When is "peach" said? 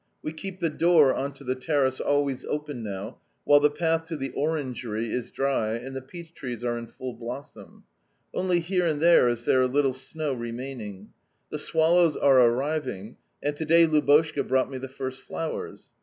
6.01-6.33